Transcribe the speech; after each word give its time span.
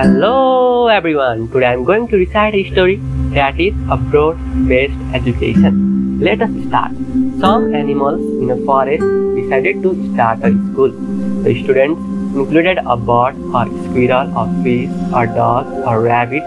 Hello 0.00 0.86
everyone, 0.88 1.40
today 1.52 1.66
I'm 1.66 1.84
going 1.84 2.08
to 2.08 2.16
recite 2.16 2.54
a 2.54 2.64
story 2.70 2.96
that 3.34 3.60
is 3.60 3.74
a 3.90 3.98
broad-based 3.98 4.98
education. 5.12 6.18
Let 6.18 6.40
us 6.40 6.50
start. 6.68 6.92
Some 7.38 7.74
animals 7.74 8.22
in 8.42 8.50
a 8.50 8.56
forest 8.64 9.04
decided 9.36 9.82
to 9.82 9.90
start 10.14 10.38
a 10.42 10.52
school. 10.68 10.88
The 11.42 11.52
students 11.62 12.00
included 12.34 12.78
a 12.78 12.96
bird, 12.96 13.36
a 13.54 13.66
squirrel, 13.88 14.32
a 14.42 14.44
fish, 14.62 14.88
a 15.12 15.26
dog, 15.26 15.66
a 15.86 16.00
rabbit, 16.00 16.44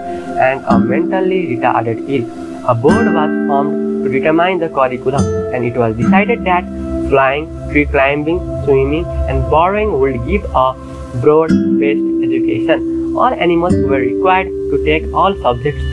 and 0.48 0.66
a 0.66 0.80
mentally 0.80 1.56
retarded 1.56 2.10
eel. 2.10 2.26
A 2.68 2.74
board 2.74 3.06
was 3.06 3.36
formed 3.50 4.04
to 4.06 4.10
determine 4.10 4.58
the 4.58 4.70
curriculum, 4.70 5.24
and 5.54 5.64
it 5.64 5.78
was 5.78 5.96
decided 5.96 6.44
that 6.46 6.66
flying, 7.08 7.46
tree 7.70 7.86
climbing, 7.86 8.40
swimming, 8.64 9.06
and 9.30 9.48
burrowing 9.52 10.00
would 10.00 10.26
give 10.26 10.44
a 10.56 10.74
broad-based 11.22 12.24
education. 12.24 12.93
All 13.16 13.34
animals 13.46 13.76
were 13.76 14.00
required 14.00 14.48
to 14.72 14.84
take 14.84 15.04
all 15.14 15.36
subjects. 15.42 15.84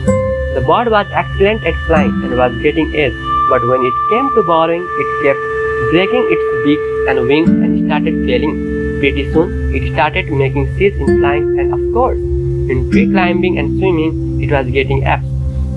The 0.55 0.63
bird 0.67 0.89
was 0.89 1.05
excellent 1.13 1.63
at 1.63 1.75
flying 1.85 2.09
and 2.23 2.35
was 2.35 2.51
getting 2.63 2.93
A's, 2.95 3.13
but 3.47 3.61
when 3.67 3.85
it 3.85 3.93
came 4.09 4.29
to 4.35 4.43
burrowing, 4.43 4.81
it 5.03 5.09
kept 5.23 5.39
breaking 5.91 6.25
its 6.35 6.45
beak 6.65 6.79
and 7.09 7.27
wings 7.27 7.49
and 7.49 7.85
started 7.85 8.25
failing. 8.25 8.55
Pretty 8.99 9.31
soon, 9.33 9.75
it 9.75 9.93
started 9.93 10.31
making 10.31 10.65
C's 10.77 10.95
in 10.95 11.19
flying, 11.19 11.59
and 11.59 11.73
of 11.73 11.93
course, 11.93 12.17
in 12.17 12.89
tree 12.91 13.07
climbing 13.11 13.59
and 13.59 13.77
swimming, 13.77 14.41
it 14.41 14.51
was 14.51 14.67
getting 14.67 15.05
F's. 15.05 15.25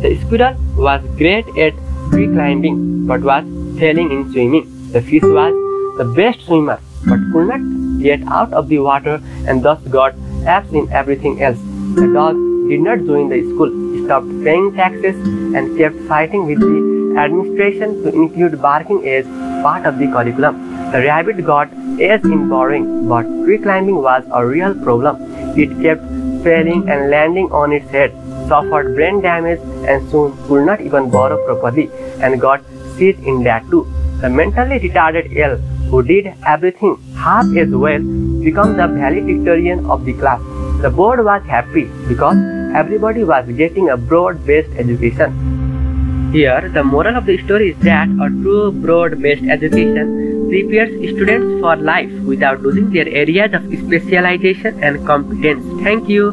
The 0.00 0.16
squirrel 0.22 0.56
was 0.76 1.02
great 1.18 1.46
at 1.58 1.74
tree 2.10 2.26
climbing, 2.26 3.06
but 3.06 3.22
was 3.22 3.44
failing 3.78 4.10
in 4.10 4.32
swimming. 4.32 4.66
The 4.92 5.02
fish 5.02 5.22
was 5.22 5.52
the 5.98 6.04
best 6.16 6.40
swimmer, 6.46 6.80
but 7.06 7.20
could 7.32 7.48
not 7.48 8.02
get 8.02 8.26
out 8.28 8.52
of 8.52 8.68
the 8.68 8.78
water 8.78 9.22
and 9.46 9.62
thus 9.62 9.80
got 9.88 10.14
F's 10.46 10.72
in 10.72 10.90
everything 10.92 11.42
else. 11.42 11.58
The 11.94 12.10
dog 12.12 12.34
did 12.68 12.80
not 12.80 12.98
join 13.04 13.28
the 13.28 13.42
school, 13.50 13.70
stopped 14.04 14.28
paying 14.44 14.74
taxes, 14.74 15.16
and 15.56 15.76
kept 15.78 15.96
fighting 16.08 16.46
with 16.46 16.60
the 16.60 17.18
administration 17.18 18.02
to 18.02 18.12
include 18.12 18.60
barking 18.60 19.06
as 19.08 19.24
part 19.62 19.86
of 19.86 19.98
the 19.98 20.06
curriculum. 20.06 20.90
The 20.92 21.02
rabbit 21.02 21.44
got 21.44 21.72
A's 22.00 22.24
in 22.24 22.48
burrowing, 22.48 23.08
but 23.08 23.22
tree 23.44 23.58
climbing 23.58 23.96
was 23.96 24.24
a 24.32 24.44
real 24.44 24.74
problem. 24.74 25.16
It 25.56 25.70
kept 25.82 26.02
failing 26.42 26.88
and 26.88 27.10
landing 27.10 27.50
on 27.52 27.72
its 27.72 27.88
head, 27.90 28.12
suffered 28.48 28.94
brain 28.94 29.20
damage, 29.20 29.60
and 29.88 30.10
soon 30.10 30.36
could 30.46 30.66
not 30.66 30.80
even 30.80 31.10
burrow 31.10 31.38
properly, 31.46 31.90
and 32.20 32.40
got 32.40 32.62
C's 32.96 33.16
in 33.20 33.44
that 33.44 33.64
too. 33.70 33.86
The 34.20 34.28
mentally 34.28 34.78
retarded 34.80 35.32
eel, 35.32 35.60
who 35.94 36.02
did 36.02 36.26
everything 36.52 36.94
half 37.16 37.46
as 37.56 37.70
well, 37.82 38.00
became 38.44 38.76
the 38.76 38.86
valedictorian 39.00 39.84
of 39.86 40.04
the 40.04 40.12
class. 40.14 40.40
The 40.82 40.90
board 40.90 41.24
was 41.24 41.42
happy 41.44 41.84
because 42.08 42.36
everybody 42.74 43.22
was 43.22 43.46
getting 43.56 43.90
a 43.90 43.96
broad-based 43.96 44.72
education. 44.76 46.32
Here, 46.32 46.68
the 46.68 46.82
moral 46.82 47.16
of 47.16 47.26
the 47.26 47.38
story 47.44 47.70
is 47.70 47.78
that 47.84 48.08
a 48.08 48.28
true 48.42 48.72
broad-based 48.72 49.44
education 49.44 50.48
prepares 50.48 50.90
students 51.14 51.60
for 51.60 51.76
life 51.76 52.10
without 52.32 52.60
losing 52.60 52.90
their 52.90 53.08
areas 53.08 53.54
of 53.54 53.62
specialization 53.86 54.82
and 54.82 55.06
competence. 55.06 55.64
Thank 55.84 56.08
you. 56.08 56.32